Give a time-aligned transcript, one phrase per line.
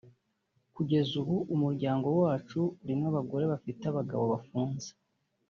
[0.75, 4.89] kugeza ubu umuryango wacu urimo abagore bafite abagabo bafunze